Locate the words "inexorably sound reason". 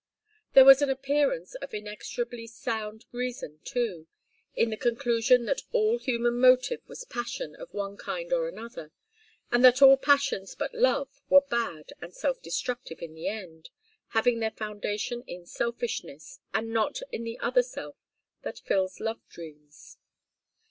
1.75-3.59